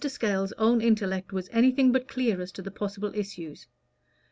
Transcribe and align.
Scales's 0.07 0.51
own 0.57 0.81
intellect 0.81 1.31
was 1.31 1.47
anything 1.51 1.91
but 1.91 2.07
clear 2.07 2.41
as 2.41 2.51
to 2.53 2.63
the 2.63 2.71
possible 2.71 3.13
issues. 3.13 3.67